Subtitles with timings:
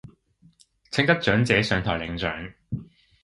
[0.89, 2.53] 請得奬者上台領奬